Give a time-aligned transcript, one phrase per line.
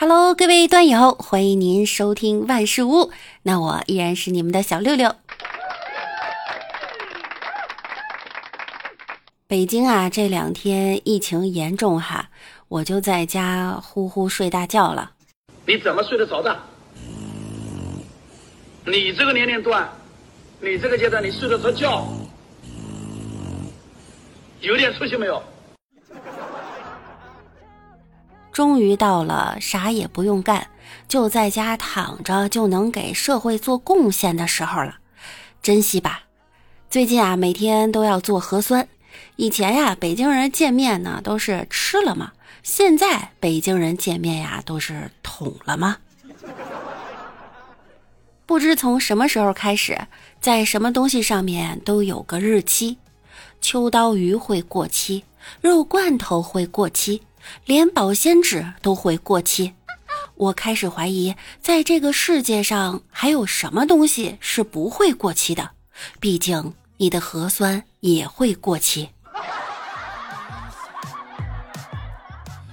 [0.00, 3.10] Hello，各位段友，欢迎您收听万事屋。
[3.42, 5.12] 那我依然是你们的小六六。
[9.48, 12.30] 北京啊，这两天疫情严重哈，
[12.68, 15.10] 我就在家呼呼睡大觉了。
[15.66, 16.56] 你怎么睡得着的？
[18.86, 19.90] 你这个年龄段，
[20.60, 22.06] 你这个阶段，你睡得着觉，
[24.60, 25.42] 有点出息没有？
[28.58, 30.66] 终于到了啥也不用干，
[31.06, 34.96] 就在家躺着就能给社会做贡献的时候了，
[35.62, 36.24] 珍惜吧！
[36.90, 38.88] 最近啊，每天都要做核酸。
[39.36, 42.32] 以前呀，北京人见面呢都是吃了吗？
[42.64, 45.98] 现在北京人见面呀都是捅了吗？
[48.44, 49.96] 不知从什么时候开始，
[50.40, 52.98] 在什么东西上面都有个日期，
[53.60, 55.22] 秋刀鱼会过期，
[55.60, 57.22] 肉罐头会过期。
[57.64, 59.74] 连保鲜纸都会过期，
[60.34, 65.70] 我开始怀疑，在这个世界上还有什么东西是不会过期的。
[66.20, 69.10] 毕竟你的核酸也会过期。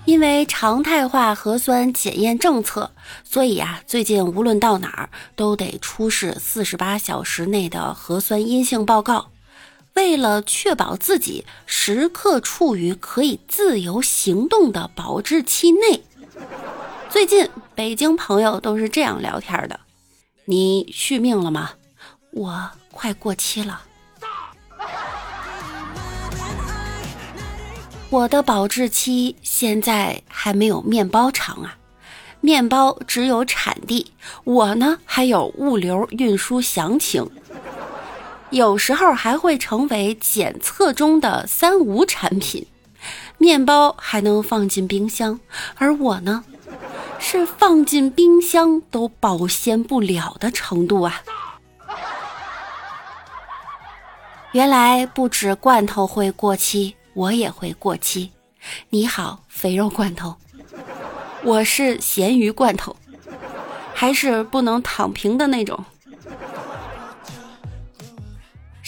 [0.05, 2.91] 因为常态化核酸检验政策，
[3.23, 9.31] 所以啊，最近无论到哪儿都得出示四十八小时内的核酸阴性报告。
[9.95, 16.03] 为了确保自己时刻处于可以自由行动的保质期内，
[17.09, 19.79] 最近北京朋友都是这样聊天的
[20.43, 21.71] ：“你续命了吗？
[22.31, 23.81] 我快过期了。
[28.09, 31.77] 我的保质期现在还没有面包长啊，
[32.41, 34.11] 面包只有产地，
[34.43, 37.25] 我呢还有物流运输详情。”
[38.55, 42.65] 有时候还会成为检测中的三无产品，
[43.37, 45.37] 面包还能放进冰箱，
[45.75, 46.45] 而我呢，
[47.19, 51.21] 是放进冰箱都保鲜不了的程度啊！
[54.53, 58.31] 原来不止罐头会过期，我也会过期。
[58.89, 60.33] 你好，肥肉罐头，
[61.43, 62.95] 我是咸鱼罐头，
[63.93, 65.83] 还是不能躺平的那种。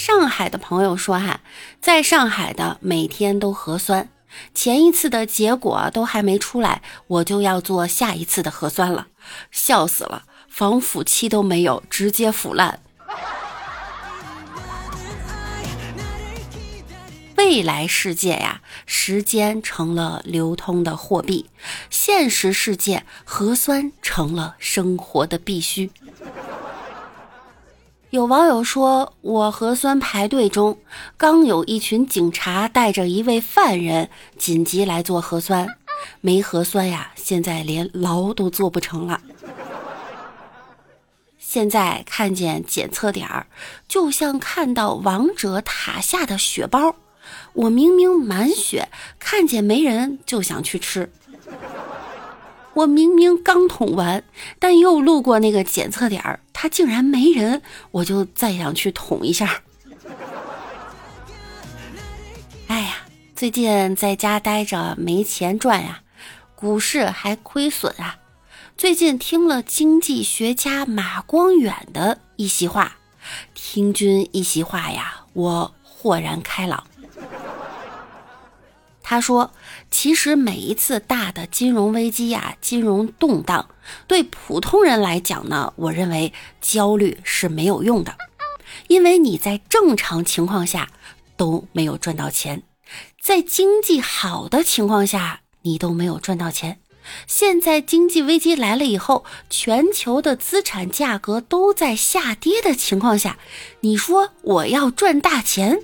[0.07, 1.41] 上海的朋友说：“哈，
[1.81, 4.07] 在上海的每天都核酸，
[4.53, 9.07] 前一次的结果都还没出来，我就要做下一次的核酸了，
[9.51, 12.79] 笑死了，防腐期都没有，直接腐烂。
[17.35, 21.49] 未来世界呀，时间成了流通的货币，
[21.89, 25.91] 现实世界核酸成了生活的必须。”
[28.09, 30.77] 有网友说，我核酸排队中，
[31.17, 35.67] 刚有一群警察带着一位犯人紧急来做核酸，
[36.21, 39.19] 没核酸呀，现在连牢都做不成了。
[41.37, 43.47] 现在看见检测点儿，
[43.89, 46.95] 就像看到王者塔下的血包，
[47.51, 48.87] 我明明满血，
[49.19, 51.11] 看见没人就想去吃。
[52.77, 54.23] 我明明刚捅完，
[54.59, 59.63] 但又路过那个检测点儿，他竟然没人，我就再想去捅一下。
[62.67, 62.97] 哎呀，
[63.35, 66.01] 最近在家待着没钱赚呀，
[66.53, 68.17] 股市还亏损啊。
[68.77, 72.97] 最近听了经济学家马光远的一席话，
[73.55, 76.85] 听君一席话呀，我豁然开朗。
[79.09, 79.53] 他说
[79.89, 83.69] ：“其实每一次大的金融危机呀、金融动荡，
[84.05, 88.13] 对普通人来讲呢，我认为焦虑是没有用的，
[88.89, 90.89] 因为你在正常情况下
[91.37, 92.63] 都没有赚到钱，
[93.21, 96.79] 在经济好的情况下你都没有赚到钱。
[97.25, 103.37] 现在经济危机来了以后，全球的资产价格都在下跌的情况下，
[103.79, 105.79] 你说我要赚大钱，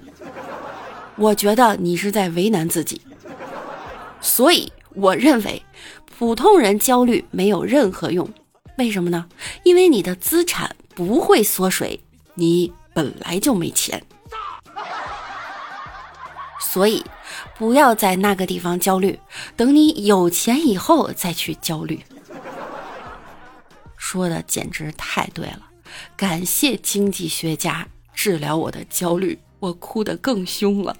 [1.15, 2.99] 我觉得你是在为难自己。”
[4.23, 5.61] 所以，我认为
[6.17, 8.27] 普通人焦虑没有任何用。
[8.77, 9.27] 为什么呢？
[9.63, 12.03] 因为你的资产不会缩水，
[12.33, 14.01] 你本来就没钱。
[16.59, 17.03] 所以，
[17.57, 19.19] 不要在那个地方焦虑，
[19.55, 22.03] 等你有钱以后再去焦虑。
[23.97, 25.67] 说的简直太对了，
[26.15, 30.95] 感谢经济学家治疗我的焦虑，我哭得更凶了。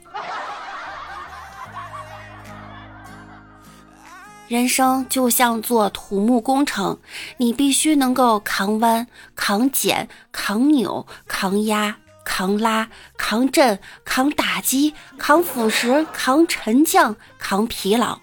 [4.53, 6.99] 人生就像做土木工程，
[7.37, 18.19] 你必须能够扛弯、扛剪、扛扭、扛压、扛拉、扛震、扛打击、扛腐蚀、扛沉降、扛疲劳。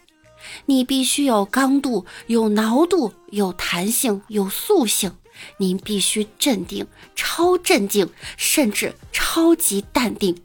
[0.67, 5.17] 你必须有刚度、有挠度、有弹性、有塑性。
[5.57, 6.87] 您必须镇定、
[7.17, 10.41] 超镇静，甚至超级淡定。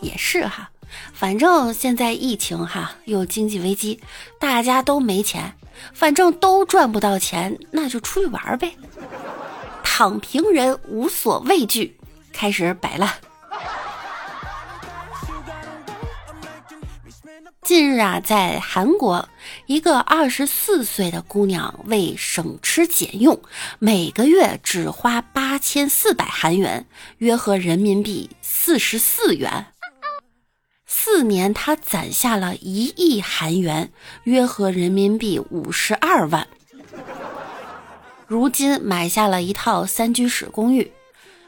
[0.00, 0.69] 也是哈，
[1.12, 4.00] 反正现在疫情哈，又经济危机，
[4.38, 5.54] 大家都没钱，
[5.92, 8.74] 反正都赚不到钱，那就出去玩呗。
[9.82, 11.98] 躺平人无所畏惧，
[12.32, 13.12] 开始摆烂。
[17.62, 19.28] 近日啊，在韩国，
[19.66, 23.40] 一个二十四岁的姑娘为省吃俭用，
[23.78, 26.84] 每个月只花八千四百韩元，
[27.18, 29.66] 约合人民币四十四元。
[31.02, 33.90] 四年，她攒下了一亿韩元，
[34.24, 36.46] 约合人民币五十二万。
[38.26, 40.92] 如今买下了一套三居室公寓。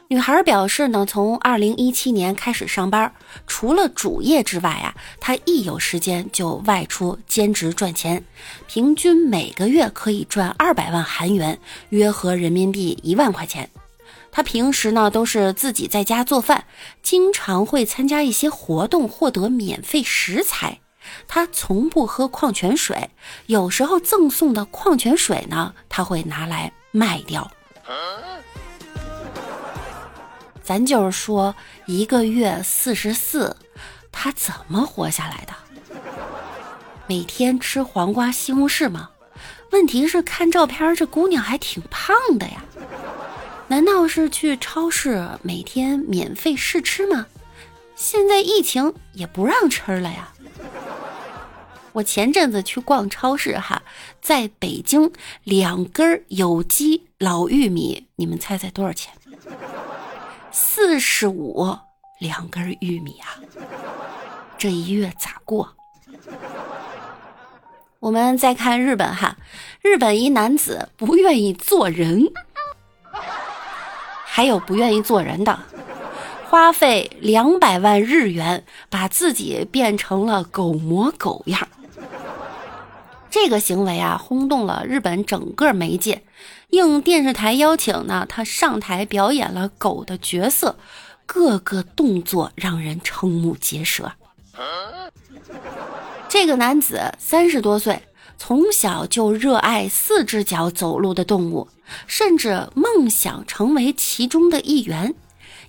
[0.07, 3.13] 女孩表示呢，从二零一七年开始上班，
[3.45, 8.25] 除了主业之外啊，她一有时间就外出兼职赚钱，
[8.65, 11.59] 平均每个月可以赚二百万韩元，
[11.89, 13.69] 约合人民币一万块钱。
[14.35, 16.65] 她平时呢都是自己在家做饭，
[17.03, 20.79] 经常会参加一些活动获得免费食材。
[21.27, 23.11] 她从不喝矿泉水，
[23.45, 27.51] 有时候赠送的矿泉水呢，她会拿来卖掉。
[30.63, 31.53] 咱就是说，
[31.85, 33.55] 一个月四十四，
[34.11, 35.53] 他怎么活下来的？
[37.05, 39.09] 每天吃黄瓜、西红柿吗？
[39.71, 42.63] 问题是看照片，这姑娘还挺胖的呀。
[43.73, 47.25] 难道是去超市每天免费试吃吗？
[47.95, 50.31] 现在疫情也不让吃了呀。
[51.91, 53.81] 我前阵子去逛超市哈，
[54.21, 55.11] 在北京
[55.43, 59.11] 两根有机老玉米，你们猜猜多少钱？
[60.51, 61.75] 四十五
[62.19, 63.41] 两根玉米啊，
[64.55, 65.73] 这一月咋过？
[67.99, 69.35] 我们再看日本哈，
[69.81, 72.31] 日本一男子不愿意做人，
[74.35, 75.59] 还有不愿意做人的，
[76.49, 81.67] 花费两百万日元把自己变成了狗模狗样。
[83.29, 86.23] 这个行为啊，轰动了日本整个媒介。
[86.71, 90.77] 应电视台邀请呢，他上台表演了狗的角色，
[91.27, 94.13] 各个动作让人瞠目结舌。
[96.27, 98.01] 这个男子三十多岁，
[98.45, 101.69] 从小就热爱四只脚走路的动物，
[102.07, 105.15] 甚至梦想成为其中的一员。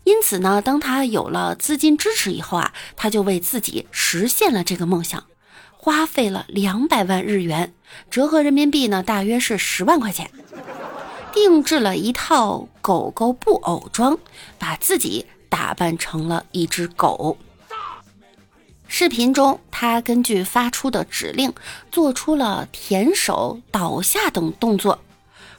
[0.03, 5.23] 因此呢，当他有了资金支持以后啊，他就为自己实现了这个梦想。
[5.77, 7.73] 花费了两百万日元，
[8.11, 10.29] 折合人民币呢，大约是十万块钱，
[11.33, 14.19] 定制了一套狗狗布偶装，
[14.59, 17.39] 把自己打扮成了一只狗。
[18.87, 21.53] 视频中，他根据发出的指令，
[21.93, 24.99] 做出了舔手、倒下等动作。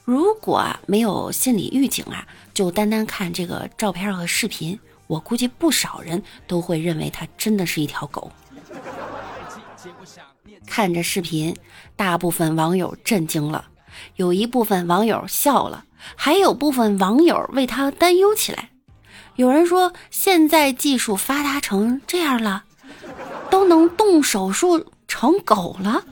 [0.03, 8.31] 如果啊没有心理预警啊，就单单看这个照片和视频，我估计不少人都会认为它真的是一条狗。
[10.65, 11.55] 看着视频，
[11.95, 13.67] 大部分网友震惊了，
[14.15, 15.85] 有一部分网友笑了，
[16.15, 18.69] 还有部分网友为他担忧起来。
[19.35, 22.63] 有人说，现在技术发达成这样了，
[23.49, 26.03] 都能动手术成狗了。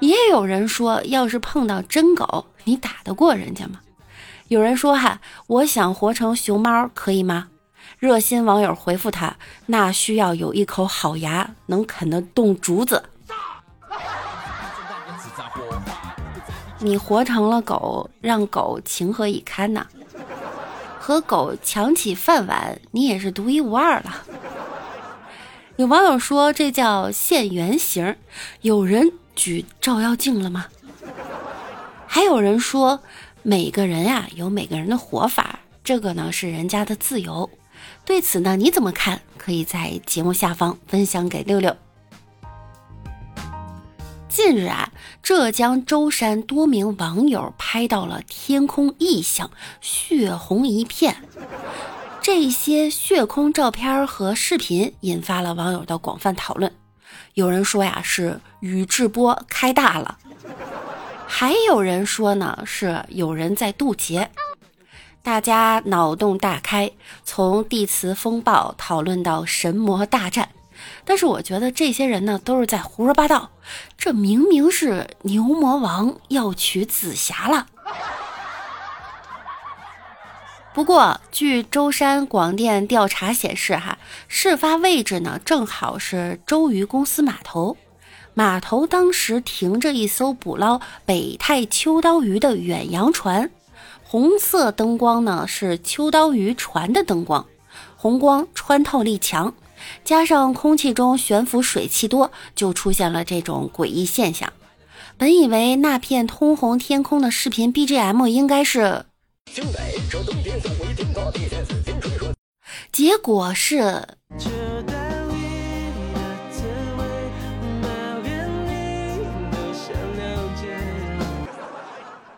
[0.00, 3.80] 也有人说，要是碰到真狗，你打得过人家吗？
[4.48, 7.48] 有人说，哈，我想活成熊猫，可以吗？
[7.98, 13.02] 热心网友回复他：“那需要有一口好牙，能啃得动竹子。
[16.78, 19.86] 你活成了狗，让狗情何以堪呐？
[21.00, 24.22] 和狗抢起饭碗，你也是独一无二了。”
[25.76, 28.16] 有网友说：“这叫现原形。”
[28.62, 30.66] 有人举照妖镜了吗？
[32.06, 33.00] 还有人说
[33.44, 37.50] ：“每个人呀，有每个人的活法，这个呢是人家的自由。”
[38.06, 39.20] 对此呢，你怎么看？
[39.36, 41.76] 可以在节目下方分享给六六。
[44.28, 44.90] 近日啊，
[45.22, 49.50] 浙江舟山多名网友拍到了天空异象，
[49.82, 51.16] 血红一片。
[52.26, 56.74] 这些血空照片和视频引发了网友的广泛讨论。
[57.34, 60.18] 有人说呀，是宇智波开大了；
[61.28, 64.28] 还有人说呢，是有人在渡劫。
[65.22, 66.90] 大家脑洞大开，
[67.22, 70.48] 从地磁风暴讨论到神魔大战，
[71.04, 73.52] 但是我觉得这些人呢都是在胡说八道。
[73.96, 77.68] 这明明是牛魔王要娶紫霞了。
[80.76, 83.96] 不过，据舟山广电调查显示，哈，
[84.28, 87.78] 事发位置呢正好是周渔公司码头，
[88.34, 93.50] 码头当时停着一艘捕捞北太秋刀鱼的远洋船，
[94.04, 97.46] 红色灯光呢是秋刀鱼船的灯光，
[97.96, 99.54] 红光穿透力强，
[100.04, 104.52] 加上空气中悬浮水汽多，就出现了这种诡异现象。
[105.16, 109.06] 本以为那片通红天空的视频 BGM 应该是。
[112.92, 114.06] 结果是，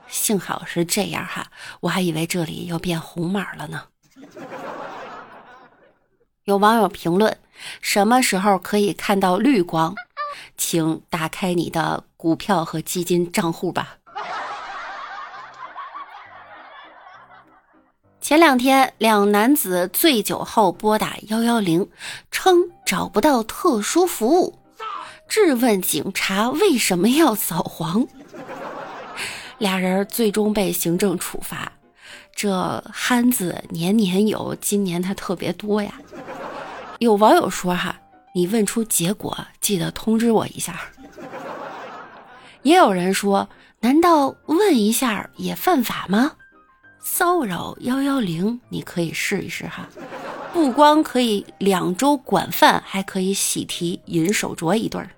[0.09, 1.51] 幸好是这样哈，
[1.81, 3.85] 我还以为这里要变红码了呢。
[6.45, 7.39] 有网友评论：
[7.81, 9.95] 什么时候可以看到绿光？
[10.57, 13.99] 请打开你的股票和基金账户吧。
[18.29, 21.89] 前两天，两男子醉酒后拨打幺幺零，
[22.31, 24.59] 称找不到特殊服务，
[25.27, 28.07] 质问警察为什么要扫黄。
[29.57, 31.73] 俩人最终被行政处罚。
[32.37, 35.95] 这憨子年年有，今年他特别多呀。
[36.99, 37.99] 有网友说：“哈，
[38.35, 40.79] 你问出结果，记得通知我一下。”
[42.61, 43.49] 也有人说
[43.81, 46.33] ：“难道问一下也犯法吗？”
[47.01, 49.89] 骚扰幺幺零，你可以试一试哈，
[50.53, 55.11] 不光可以两周管饭，还可以喜提银手镯一对儿。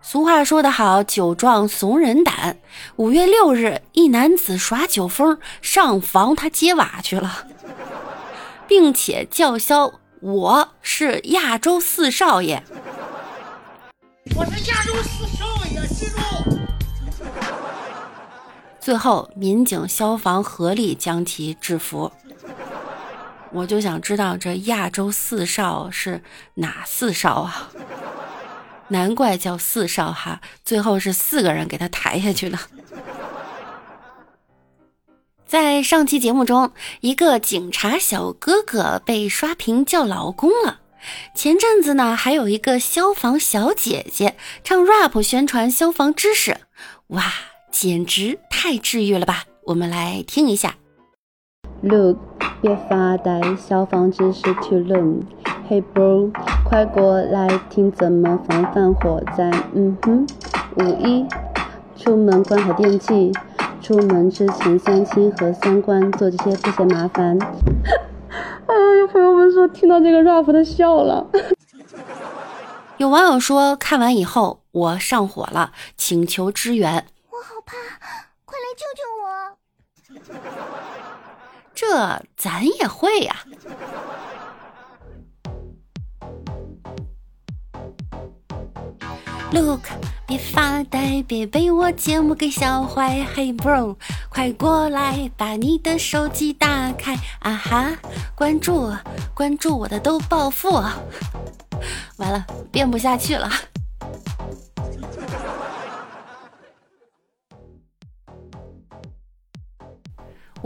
[0.00, 2.58] 俗话说得好，酒壮怂人胆。
[2.94, 7.46] 五月六日，一男子耍酒疯上房他接瓦去了，
[8.68, 12.62] 并且叫嚣：“我是亚洲四少爷。”
[14.36, 16.55] 我是亚洲四少爷，记住。
[18.86, 22.12] 最后，民警、消防合力将其制服。
[23.50, 26.22] 我就想知道这亚洲四少是
[26.54, 27.68] 哪四少啊？
[28.86, 30.40] 难怪叫四少哈！
[30.64, 32.56] 最后是四个人给他抬下去的。
[35.48, 40.78] 在上期节目中，一个警察小哥哥被刷屏叫老公了。
[41.34, 46.60] 前阵子呢，还有一个消防小姐姐唱 rap 宣传消防知识，
[47.08, 47.32] 哇！
[47.70, 49.44] 简直太治愈了吧！
[49.64, 50.76] 我们来听一下。
[51.82, 52.16] Look，
[52.62, 55.22] 别发呆，消防知识 to learn。
[55.68, 56.30] Hey bro，
[56.64, 59.50] 快过来听怎么防范火灾。
[59.74, 60.26] 嗯哼，
[60.76, 61.26] 五一，
[61.96, 63.32] 出门关好电器，
[63.82, 67.38] 出门之前先清和三关，做这些不嫌麻烦。
[67.38, 71.26] 啊，有朋友们说听到这个 rap 的笑了。
[72.96, 77.04] 有网友说看完以后我上火了，请求支援。
[77.36, 77.76] 我好怕，
[78.46, 79.28] 快来救救我！
[81.74, 83.36] 这咱也会呀。
[89.52, 89.82] Look，
[90.26, 93.26] 别发呆，别被我节目给笑坏。
[93.34, 93.96] Hey bro，
[94.30, 97.14] 快过来，把你的手机打开。
[97.40, 97.98] 啊哈，
[98.34, 98.90] 关注
[99.34, 100.70] 关注我的都暴富。
[102.16, 103.50] 完了，编不下去了。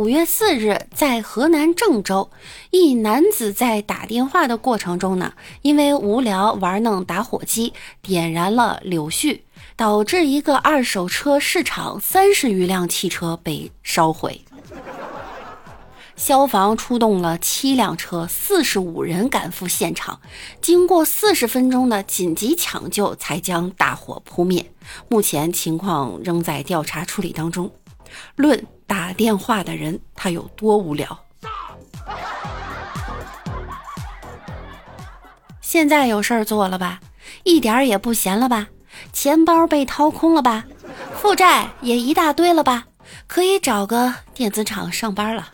[0.00, 2.30] 五月四日，在河南郑州，
[2.70, 9.42] 一男子在打电话的过程中呢，因为无聊玩弄打火机，点燃了柳絮，
[9.76, 14.40] 导致一个二手车市场三十余辆汽车被烧毁。
[16.16, 20.18] 消防出动了七辆车，四十五人赶赴现场，
[20.62, 24.72] 经过四十分钟的紧急抢救，才将大火扑灭。
[25.08, 27.70] 目前情况仍在调查处理当中。
[28.36, 28.66] 论。
[28.90, 31.16] 打电话的人他有多无聊？
[35.60, 36.98] 现在有事儿做了吧？
[37.44, 38.66] 一点儿也不闲了吧？
[39.12, 40.64] 钱包被掏空了吧？
[41.14, 42.88] 负债也一大堆了吧？
[43.28, 45.52] 可以找个电子厂上班了。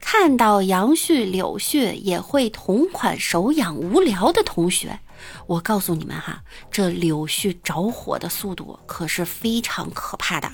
[0.00, 4.98] 看到杨絮、柳絮也会同款手痒无聊的同学，
[5.46, 10.50] 我告诉你们哈，这柳絮着火的速度可是非常可怕的。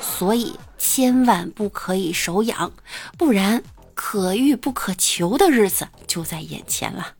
[0.00, 2.72] 所以千万不可以手痒，
[3.16, 3.62] 不然
[3.94, 7.14] 可遇不可求的日子就在眼前了。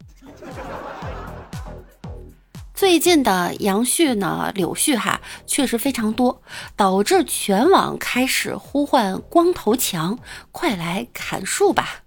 [2.74, 6.42] 最近的杨絮呢，柳絮哈确实非常多，
[6.76, 10.18] 导致全网开始呼唤光头强，
[10.50, 12.00] 快来砍树吧！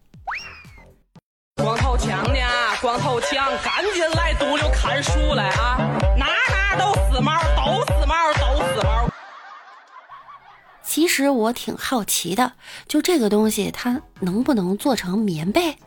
[1.62, 2.39] 光头强呢？
[2.82, 5.92] 光头强，赶紧来堵溜砍树来啊！
[11.13, 12.53] 其实，我挺好奇的，
[12.88, 15.77] 就这个东西它能不能做成棉被？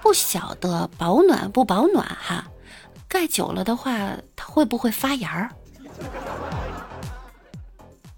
[0.00, 2.46] 不晓得保暖不保暖哈，
[3.06, 5.50] 盖久了的话，它会不会发芽儿？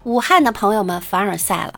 [0.03, 1.73] 武汉的朋友们凡尔赛了，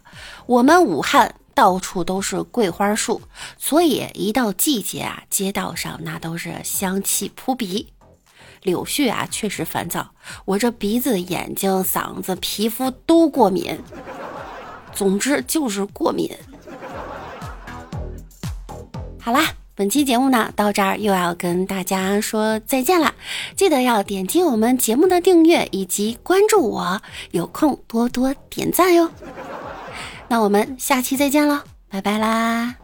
[0.45, 3.19] 我们武汉到处都是桂花树，
[3.57, 7.92] 所以一到季节啊，街道上那都是香气扑鼻。
[8.63, 10.09] 柳絮啊，确实烦躁，
[10.45, 13.79] 我这鼻子、眼睛、嗓子、皮肤都过敏，
[14.93, 16.31] 总之就是过敏。
[19.19, 19.41] 好啦。
[19.75, 23.15] 本期节目呢，到这儿又要跟大家说再见了。
[23.55, 27.01] 记得要点击我们节目的订阅以及关注我，
[27.31, 29.09] 有空多多点赞哟。
[30.27, 32.82] 那我们下期再见喽，拜拜啦。